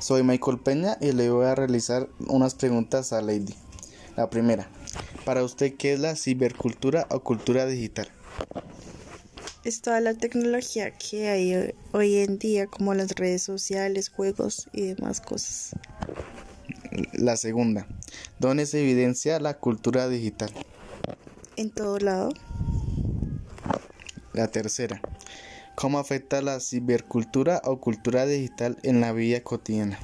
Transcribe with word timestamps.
Soy 0.00 0.22
Michael 0.22 0.58
Peña 0.58 0.96
y 1.00 1.12
le 1.12 1.30
voy 1.30 1.46
a 1.46 1.54
realizar 1.54 2.08
unas 2.28 2.54
preguntas 2.54 3.12
a 3.12 3.22
Lady. 3.22 3.54
La 4.16 4.30
primera, 4.30 4.68
para 5.24 5.42
usted, 5.42 5.74
¿qué 5.76 5.94
es 5.94 6.00
la 6.00 6.16
cibercultura 6.16 7.06
o 7.10 7.20
cultura 7.20 7.66
digital? 7.66 8.08
Es 9.64 9.82
toda 9.82 10.00
la 10.00 10.14
tecnología 10.14 10.92
que 10.92 11.28
hay 11.28 11.74
hoy 11.92 12.16
en 12.18 12.38
día, 12.38 12.66
como 12.68 12.94
las 12.94 13.16
redes 13.16 13.42
sociales, 13.42 14.10
juegos 14.10 14.68
y 14.72 14.94
demás 14.94 15.20
cosas. 15.20 15.72
La 17.12 17.36
segunda, 17.36 17.86
¿dónde 18.38 18.64
se 18.66 18.80
evidencia 18.80 19.40
la 19.40 19.54
cultura 19.54 20.08
digital? 20.08 20.50
En 21.56 21.70
todo 21.70 21.98
lado. 21.98 22.30
La 24.32 24.48
tercera, 24.48 25.00
¿cómo 25.76 25.98
afecta 25.98 26.42
la 26.42 26.58
cibercultura 26.58 27.62
o 27.64 27.78
cultura 27.78 28.26
digital 28.26 28.78
en 28.82 29.00
la 29.00 29.12
vida 29.12 29.40
cotidiana? 29.42 30.00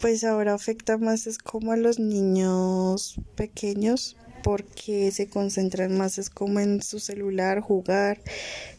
Pues 0.00 0.24
ahora 0.24 0.54
afecta 0.54 0.98
más 0.98 1.26
es 1.26 1.38
como 1.38 1.72
a 1.72 1.76
los 1.76 1.98
niños 1.98 3.14
pequeños 3.36 4.16
porque 4.42 5.10
se 5.12 5.28
concentran 5.28 5.96
más 5.96 6.18
es 6.18 6.28
como 6.28 6.60
en 6.60 6.82
su 6.82 7.00
celular, 7.00 7.60
jugar, 7.60 8.20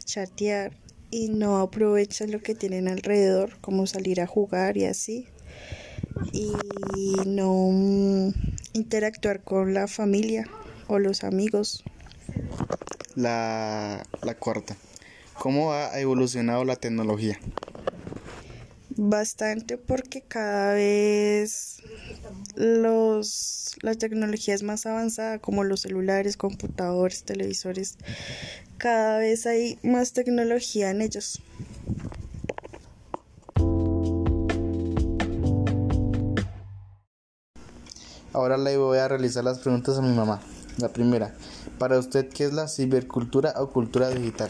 chatear 0.06 0.72
y 1.12 1.30
no 1.30 1.58
aprovechan 1.58 2.32
lo 2.32 2.42
que 2.42 2.56
tienen 2.56 2.88
alrededor, 2.88 3.58
como 3.62 3.88
salir 3.88 4.22
a 4.22 4.28
jugar 4.28 4.78
y 4.78 4.86
así. 4.86 5.28
Y 6.32 6.54
no 7.26 7.70
mm, 7.72 8.34
interactuar 8.74 9.44
con 9.44 9.74
la 9.74 9.88
familia 9.88 10.48
o 10.88 11.00
los 11.00 11.24
amigos. 11.24 11.84
La, 13.16 14.04
la 14.22 14.36
cuarta, 14.36 14.78
¿cómo 15.40 15.72
ha 15.72 16.00
evolucionado 16.00 16.64
la 16.66 16.76
tecnología? 16.76 17.40
Bastante 18.96 19.78
porque 19.78 20.22
cada 20.22 20.74
vez 20.74 21.82
los 22.56 23.78
la 23.82 23.96
tecnología 23.96 24.54
es 24.54 24.64
más 24.64 24.86
avanzada 24.86 25.40
como 25.40 25.64
los 25.64 25.82
celulares, 25.82 26.36
computadores, 26.36 27.24
televisores. 27.24 27.98
Cada 28.78 29.20
vez 29.20 29.46
hay 29.46 29.80
más 29.84 30.12
tecnología 30.12 30.92
en 30.92 31.02
ellos. 31.02 31.42
Ahora 38.34 38.58
le 38.58 38.78
voy 38.78 38.98
a 38.98 39.08
realizar 39.08 39.44
las 39.44 39.60
preguntas 39.60 39.98
a 39.98 40.02
mi 40.02 40.16
mamá. 40.16 40.42
La 40.78 40.90
primera, 40.90 41.34
para 41.78 41.98
usted, 41.98 42.30
¿qué 42.30 42.46
es 42.46 42.54
la 42.54 42.68
cibercultura 42.68 43.54
o 43.58 43.70
cultura 43.70 44.10
digital? 44.10 44.50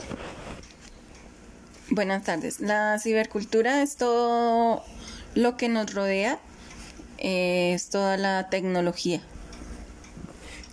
Buenas 1.92 2.24
tardes. 2.24 2.60
La 2.60 3.00
cibercultura 3.00 3.82
es 3.82 3.96
todo 3.96 4.84
lo 5.36 5.58
que 5.58 5.70
nos 5.70 5.94
rodea, 5.94 6.40
es 7.18 7.90
toda 7.90 8.18
la 8.18 8.50
tecnología. 8.50 9.22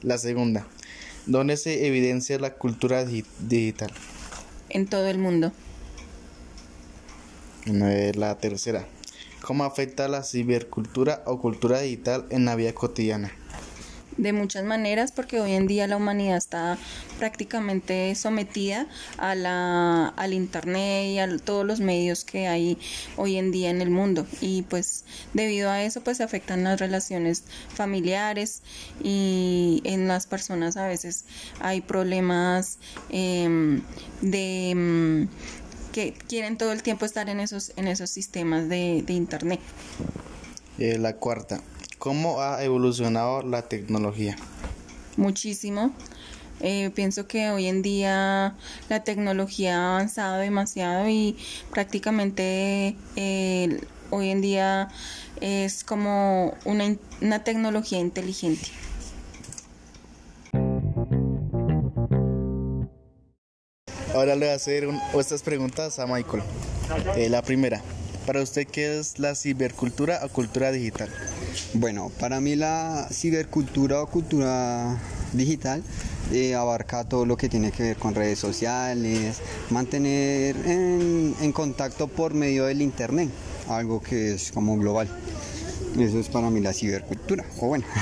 La 0.03 0.19
segunda, 0.19 0.67
¿dónde 1.27 1.57
se 1.57 1.87
evidencia 1.87 2.39
la 2.39 2.55
cultura 2.55 3.05
di- 3.05 3.25
digital? 3.41 3.91
En 4.69 4.87
todo 4.87 5.07
el 5.09 5.19
mundo. 5.19 5.53
Eh, 7.67 8.13
La 8.15 8.37
tercera, 8.39 8.87
¿cómo 9.43 9.65
afecta 9.65 10.07
la 10.09 10.23
cibercultura 10.23 11.23
o 11.27 11.41
cultura 11.41 11.81
digital 11.81 12.27
en 12.31 12.45
la 12.45 12.55
vida 12.57 12.73
cotidiana? 12.75 13.33
De 14.17 14.33
muchas 14.33 14.65
maneras, 14.65 15.13
porque 15.13 15.41
hoy 15.41 15.53
en 15.53 15.67
día 15.67 15.87
la 15.87 15.97
humanidad 15.97 16.39
está 16.39 16.79
prácticamente 17.19 18.15
sometida 18.15 18.87
a 19.19 19.35
la, 19.35 20.09
al 20.09 20.33
Internet 20.33 21.07
y 21.07 21.19
a 21.19 21.37
todos 21.39 21.67
los 21.67 21.81
medios 21.81 22.25
que 22.25 22.49
hay 22.49 22.79
hoy 23.17 23.37
en 23.37 23.51
día 23.53 23.71
en 23.71 23.83
el 23.83 23.91
mundo. 23.91 24.27
Y 24.41 24.63
pues 24.63 25.05
debido 25.35 25.71
a 25.71 25.83
eso, 25.83 26.01
pues 26.01 26.21
afectan 26.21 26.65
las 26.65 26.81
relaciones 26.81 27.45
familiares 27.75 28.63
y 29.03 29.83
en 29.85 30.09
las 30.09 30.27
personas 30.27 30.77
a 30.77 30.87
veces 30.87 31.25
hay 31.61 31.81
problemas 31.83 32.79
em, 33.11 33.83
de... 34.23 34.71
em, 34.71 35.29
que 35.93 36.13
quieren 36.13 36.59
todo 36.59 36.73
el 36.73 36.83
tiempo 36.83 37.07
estar 37.07 37.31
en 37.31 37.41
esos, 37.41 37.73
en 37.77 37.89
esos 37.89 38.11
sistemas 38.11 38.69
de, 38.69 39.03
de 39.07 39.15
Internet. 39.15 39.61
Eh, 40.79 40.99
La 40.99 41.17
cuarta, 41.17 41.63
¿cómo 41.99 42.41
ha 42.41 42.63
evolucionado 42.63 43.43
la 43.43 43.63
tecnología? 43.63 44.37
muchísimo. 45.17 45.93
Eh, 46.61 46.91
pienso 46.95 47.27
que 47.27 47.51
hoy 47.51 47.67
en 47.67 47.83
día 47.83 48.55
la 48.89 49.05
tecnología 49.05 49.77
ha 49.79 49.95
avanzado 49.97 50.39
demasiado 50.39 51.09
y 51.09 51.37
prácticamente 51.71 52.97
eh, 53.17 53.81
hoy 54.11 54.31
en 54.31 54.41
día 54.41 54.89
es 55.41 55.85
como 55.85 56.55
una, 56.65 57.45
tecnología 57.45 57.99
inteligente. 57.99 58.69
Ahora 64.15 64.35
le 64.35 64.47
voy 64.47 64.49
a 64.49 64.55
hacer 64.55 64.87
un- 64.87 65.01
estas 65.19 65.43
preguntas 65.43 65.99
a 65.99 66.07
Michael. 66.07 66.43
Eh, 67.17 67.29
la 67.29 67.43
primera, 67.43 67.83
para 68.27 68.41
usted, 68.41 68.67
¿qué 68.67 68.99
es 68.99 69.19
la 69.19 69.35
cibercultura 69.35 70.21
o 70.25 70.29
cultura 70.31 70.73
digital? 70.73 71.11
Bueno, 71.75 72.11
para 72.19 72.41
mí 72.41 72.57
la 72.57 73.09
cibercultura 73.11 74.03
o 74.03 74.07
cultura 74.07 74.99
digital 75.33 75.83
eh, 76.33 76.55
abarca 76.55 77.05
todo 77.05 77.27
lo 77.27 77.37
que 77.37 77.49
tiene 77.49 77.71
que 77.71 77.83
ver 77.83 77.97
con 77.97 78.15
redes 78.15 78.39
sociales, 78.39 79.39
mantener 79.71 80.57
en, 80.67 81.35
en 81.41 81.53
contacto 81.53 82.09
por 82.09 82.35
medio 82.35 82.65
del 82.67 82.83
internet, 82.83 83.31
algo 83.69 84.03
que 84.03 84.35
es 84.35 84.53
como 84.53 84.77
global. 84.77 85.09
Eso 85.99 86.21
es 86.21 86.29
para 86.29 86.51
mí 86.51 86.61
la 86.61 86.73
cibercultura, 86.73 87.45
o 87.61 87.69
bueno. 87.69 87.87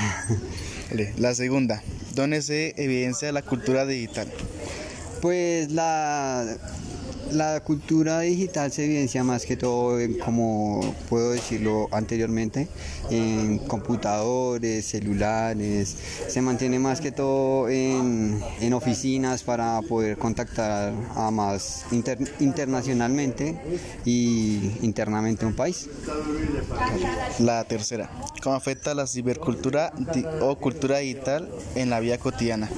La 1.17 1.35
segunda, 1.35 1.83
¿dónde 2.15 2.41
se 2.41 2.75
evidencia 2.77 3.33
la 3.33 3.43
cultura 3.43 3.85
digital? 3.85 4.29
Pues 5.23 5.73
la, 5.73 6.57
la 7.33 7.61
cultura 7.61 8.21
digital 8.21 8.71
se 8.73 8.85
evidencia 8.85 9.25
más 9.25 9.45
que 9.47 9.57
todo, 9.57 10.01
en, 10.01 10.19
como 10.19 10.81
puedo 11.09 11.31
decirlo 11.31 11.89
anteriormente, 11.93 12.69
en 13.11 13.59
computadores, 13.59 14.85
celulares, 14.87 15.97
se 16.29 16.41
mantiene 16.43 16.79
más 16.79 17.01
que 17.01 17.12
todo 17.12 17.69
en, 17.69 18.41
en 18.61 18.73
oficinas 18.75 19.43
para 19.43 19.81
poder 19.83 20.17
contactar 20.19 20.93
a 21.15 21.31
más 21.31 21.85
inter- 21.93 22.19
internacionalmente 22.41 23.56
y 24.05 24.73
internamente 24.83 25.47
un 25.47 25.55
país. 25.55 25.89
La 27.39 27.65
tercera, 27.65 28.11
¿cómo 28.43 28.55
afecta 28.56 28.95
la 28.95 29.06
cibercultura 29.06 29.93
o 30.41 30.56
cultura 30.56 30.99
digital 30.99 31.49
en 31.75 31.91
la 31.91 32.01
vida 32.01 32.19
cotidiana? 32.19 32.71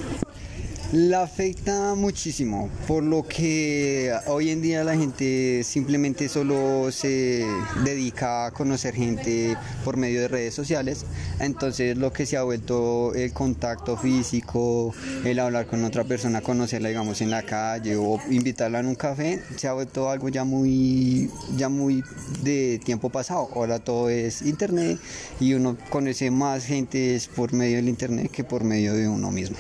La 0.92 1.22
afecta 1.22 1.96
muchísimo, 1.96 2.70
por 2.86 3.02
lo 3.02 3.24
que 3.24 4.12
hoy 4.28 4.50
en 4.50 4.62
día 4.62 4.84
la 4.84 4.96
gente 4.96 5.64
simplemente 5.64 6.28
solo 6.28 6.92
se 6.92 7.44
dedica 7.82 8.46
a 8.46 8.50
conocer 8.52 8.94
gente 8.94 9.56
por 9.84 9.96
medio 9.96 10.20
de 10.20 10.28
redes 10.28 10.54
sociales, 10.54 11.04
entonces 11.40 11.98
lo 11.98 12.12
que 12.12 12.24
se 12.24 12.36
ha 12.36 12.44
vuelto 12.44 13.12
el 13.16 13.32
contacto 13.32 13.96
físico, 13.96 14.94
el 15.24 15.40
hablar 15.40 15.66
con 15.66 15.82
otra 15.84 16.04
persona, 16.04 16.40
conocerla 16.40 16.88
digamos 16.88 17.20
en 17.20 17.30
la 17.32 17.42
calle 17.42 17.96
o 17.96 18.20
invitarla 18.30 18.78
en 18.78 18.86
un 18.86 18.94
café, 18.94 19.42
se 19.56 19.66
ha 19.66 19.72
vuelto 19.72 20.08
algo 20.08 20.28
ya 20.28 20.44
muy, 20.44 21.28
ya 21.56 21.68
muy 21.68 22.04
de 22.44 22.80
tiempo 22.84 23.10
pasado, 23.10 23.48
ahora 23.56 23.80
todo 23.80 24.08
es 24.08 24.40
internet 24.42 25.00
y 25.40 25.54
uno 25.54 25.76
conoce 25.90 26.30
más 26.30 26.64
gente 26.64 27.20
por 27.34 27.52
medio 27.52 27.76
del 27.76 27.88
internet 27.88 28.30
que 28.30 28.44
por 28.44 28.62
medio 28.62 28.94
de 28.94 29.08
uno 29.08 29.32
mismo. 29.32 29.56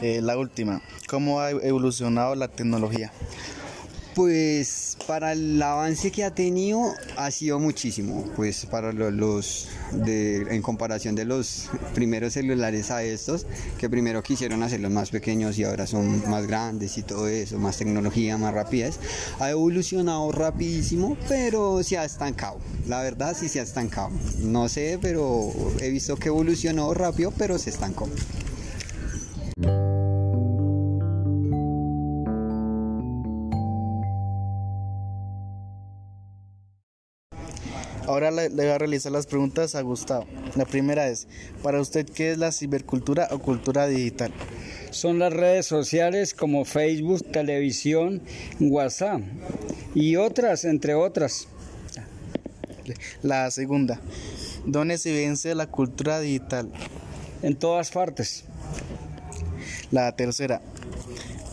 Eh, 0.00 0.20
la 0.22 0.36
última, 0.38 0.80
¿cómo 1.08 1.40
ha 1.40 1.50
evolucionado 1.50 2.34
la 2.34 2.48
tecnología? 2.48 3.12
Pues 4.14 4.96
para 5.06 5.30
el 5.32 5.62
avance 5.62 6.10
que 6.10 6.24
ha 6.24 6.34
tenido 6.34 6.92
ha 7.16 7.30
sido 7.30 7.60
muchísimo, 7.60 8.24
pues 8.34 8.66
para 8.66 8.92
lo- 8.92 9.12
los 9.12 9.68
en 10.04 10.60
comparación 10.60 11.14
de 11.14 11.24
los 11.24 11.68
primeros 11.94 12.32
celulares 12.32 12.90
a 12.90 13.04
estos, 13.04 13.46
que 13.78 13.88
primero 13.88 14.20
quisieron 14.24 14.62
hacerlos 14.64 14.90
más 14.90 15.10
pequeños 15.10 15.56
y 15.58 15.64
ahora 15.64 15.86
son 15.86 16.28
más 16.28 16.46
grandes 16.48 16.98
y 16.98 17.02
todo 17.02 17.28
eso, 17.28 17.58
más 17.58 17.76
tecnología, 17.78 18.36
más 18.38 18.52
rapidez, 18.54 18.98
ha 19.38 19.50
evolucionado 19.50 20.32
rapidísimo, 20.32 21.16
pero 21.28 21.82
se 21.84 21.96
ha 21.96 22.04
estancado. 22.04 22.58
La 22.88 23.02
verdad 23.02 23.36
sí 23.38 23.48
se 23.48 23.60
ha 23.60 23.62
estancado. 23.62 24.10
No 24.40 24.68
sé, 24.68 24.98
pero 25.00 25.52
he 25.80 25.90
visto 25.90 26.16
que 26.16 26.26
evolucionó 26.28 26.92
rápido, 26.92 27.32
pero 27.38 27.56
se 27.56 27.70
estancó. 27.70 28.08
Ahora 38.08 38.30
le, 38.30 38.48
voy 38.48 38.64
a 38.64 38.78
realizar 38.78 39.12
las 39.12 39.26
preguntas 39.26 39.74
a 39.74 39.82
Gustavo. 39.82 40.24
La 40.56 40.64
primera 40.64 41.08
es, 41.08 41.28
para 41.62 41.78
usted, 41.78 42.08
¿qué 42.08 42.32
es 42.32 42.38
la 42.38 42.52
cibercultura 42.52 43.28
o 43.30 43.38
cultura 43.38 43.86
digital? 43.86 44.32
son 44.90 45.18
las 45.18 45.32
redes 45.32 45.66
sociales 45.66 46.32
como 46.32 46.64
Facebook, 46.64 47.30
televisión, 47.30 48.22
WhatsApp 48.60 49.20
y 49.94 50.16
otras, 50.16 50.64
entre 50.64 50.94
otras. 50.94 51.48
La 53.22 53.50
segunda, 53.50 54.00
¿dónde 54.64 54.96
se 54.96 55.10
evidencia 55.10 55.54
la 55.54 55.66
cultura 55.66 56.20
digital? 56.20 56.72
En 57.42 57.56
todas 57.56 57.90
partes. 57.90 58.44
La 59.90 60.10
tercera, 60.16 60.62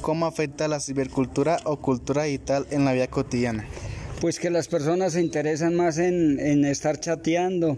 ¿cómo 0.02 0.26
afecta 0.26 0.68
la 0.70 0.80
cibercultura 0.80 1.60
o 1.66 1.78
cultura 1.78 2.24
digital 2.24 2.66
en 2.72 2.86
la 2.86 2.94
vida 2.94 3.08
cotidiana? 3.08 3.68
Pues 4.22 4.40
que 4.40 4.50
las 4.50 4.68
personas 4.68 5.14
se 5.14 5.22
interesan 5.22 5.76
más 5.76 5.98
en, 5.98 6.40
en 6.40 6.66
estar 6.66 7.00
chateando, 7.00 7.78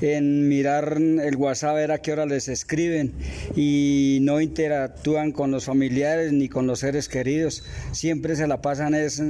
en 0.00 0.48
mirar 0.48 0.98
el 0.98 1.36
WhatsApp, 1.36 1.76
ver 1.76 1.92
a 1.92 1.98
qué 1.98 2.12
hora 2.12 2.26
les 2.26 2.48
escriben 2.48 3.12
y 3.54 4.18
no 4.22 4.40
interactúan 4.40 5.32
con 5.32 5.50
los 5.50 5.64
familiares 5.64 6.32
ni 6.32 6.48
con 6.48 6.66
los 6.66 6.80
seres 6.80 7.08
queridos. 7.08 7.62
Siempre 7.92 8.36
se 8.36 8.46
la 8.46 8.60
pasan 8.60 8.94
es, 8.94 9.22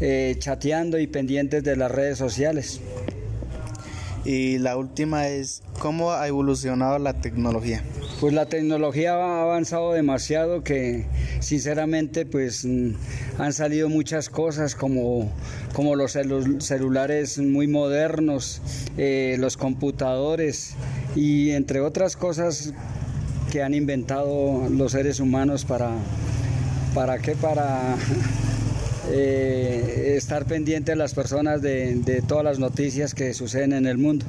eh, 0.00 0.36
chateando 0.38 0.98
y 0.98 1.08
pendientes 1.08 1.64
de 1.64 1.76
las 1.76 1.90
redes 1.90 2.18
sociales. 2.18 2.80
Y 4.28 4.58
la 4.58 4.76
última 4.76 5.26
es, 5.26 5.62
¿cómo 5.78 6.12
ha 6.12 6.28
evolucionado 6.28 6.98
la 6.98 7.14
tecnología? 7.14 7.82
Pues 8.20 8.34
la 8.34 8.44
tecnología 8.44 9.14
ha 9.14 9.40
avanzado 9.40 9.94
demasiado 9.94 10.62
que 10.62 11.06
sinceramente 11.40 12.26
pues 12.26 12.66
mm, 12.66 12.90
han 13.38 13.54
salido 13.54 13.88
muchas 13.88 14.28
cosas 14.28 14.74
como, 14.74 15.32
como 15.72 15.96
los 15.96 16.12
celulares 16.58 17.38
muy 17.38 17.68
modernos, 17.68 18.60
eh, 18.98 19.36
los 19.38 19.56
computadores 19.56 20.74
y 21.16 21.52
entre 21.52 21.80
otras 21.80 22.14
cosas 22.14 22.74
que 23.50 23.62
han 23.62 23.72
inventado 23.72 24.68
los 24.68 24.92
seres 24.92 25.20
humanos 25.20 25.64
para, 25.64 25.92
¿para 26.94 27.18
qué? 27.18 27.34
Para 27.34 27.96
eh, 29.10 30.14
estar 30.16 30.46
pendiente 30.46 30.92
de 30.92 30.96
las 30.96 31.14
personas 31.14 31.62
de, 31.62 31.96
de 31.96 32.22
todas 32.22 32.44
las 32.44 32.58
noticias 32.58 33.14
que 33.14 33.34
suceden 33.34 33.72
en 33.72 33.86
el 33.86 33.98
mundo. 33.98 34.26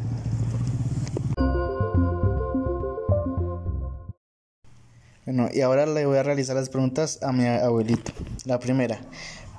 Bueno, 5.25 5.47
y 5.53 5.61
ahora 5.61 5.85
le 5.85 6.07
voy 6.07 6.17
a 6.17 6.23
realizar 6.23 6.55
las 6.55 6.69
preguntas 6.69 7.19
a 7.21 7.31
mi 7.31 7.45
abuelito. 7.45 8.11
La 8.45 8.59
primera, 8.59 8.99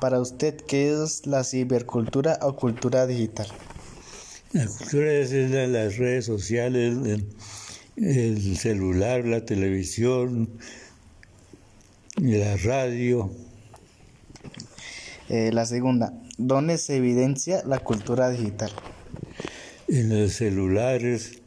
para 0.01 0.19
usted, 0.19 0.57
¿qué 0.67 0.91
es 0.91 1.27
la 1.27 1.45
cibercultura 1.45 2.41
o 2.43 2.57
cultura 2.57 3.07
digital? 3.07 3.47
La 4.53 4.67
cultura 4.67 5.13
es 5.13 5.31
las 5.33 5.97
redes 5.97 6.25
sociales, 6.25 6.97
el 7.97 8.57
celular, 8.57 9.25
la 9.25 9.45
televisión, 9.45 10.51
la 12.17 12.57
radio. 12.57 13.31
Eh, 15.31 15.53
la 15.53 15.65
segunda, 15.65 16.13
¿dónde 16.39 16.77
se 16.77 16.97
evidencia 16.97 17.63
la 17.65 17.79
cultura 17.79 18.31
digital? 18.31 18.73
En 19.87 20.09
los 20.09 20.33
celulares, 20.33 21.41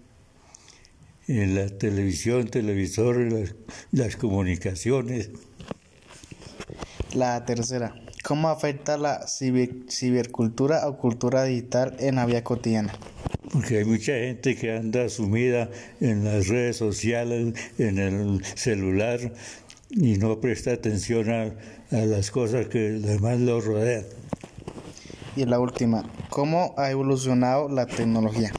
en 1.27 1.53
la 1.55 1.67
televisión, 1.67 2.47
televisores, 2.47 3.55
las, 3.91 4.15
comunicaciones. 4.15 5.31
La 7.13 7.43
tercera, 7.43 7.93
¿cómo 8.23 8.47
afecta 8.47 8.97
la 8.97 9.27
cibercultura 9.27 10.87
o 10.87 10.97
cultura 10.97 11.43
digital 11.43 11.97
en 11.99 12.15
la 12.15 12.25
vida 12.25 12.41
cotidiana? 12.41 12.93
Porque 13.51 13.79
hay 13.79 13.85
mucha 13.85 14.13
gente 14.13 14.55
que 14.55 14.71
anda 14.71 15.09
sumida 15.09 15.69
en 15.99 16.23
las 16.23 16.47
redes 16.47 16.77
sociales, 16.77 17.53
en 17.77 17.97
el 17.99 18.45
celular 18.55 19.33
y 19.93 20.17
no 20.17 20.39
presta 20.39 20.71
atención 20.71 21.29
a, 21.29 21.53
a 21.91 22.05
las 22.05 22.31
cosas 22.31 22.67
que 22.67 22.79
demás 22.79 23.39
lo 23.39 23.61
rodean. 23.61 24.03
Y 25.35 25.45
la 25.45 25.59
última, 25.59 26.03
¿cómo 26.29 26.75
ha 26.77 26.91
evolucionado 26.91 27.69
la 27.69 27.87
tecnología? 27.87 28.51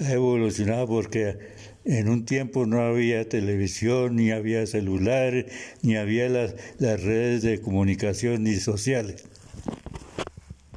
Ha 0.00 0.12
evolucionado 0.12 0.86
porque 0.86 1.38
en 1.84 2.08
un 2.08 2.24
tiempo 2.24 2.66
no 2.66 2.80
había 2.80 3.28
televisión, 3.28 4.16
ni 4.16 4.30
había 4.30 4.66
celular, 4.66 5.46
ni 5.82 5.96
había 5.96 6.28
las, 6.28 6.54
las 6.78 7.02
redes 7.02 7.42
de 7.42 7.60
comunicación 7.60 8.44
ni 8.44 8.56
sociales. 8.56 9.24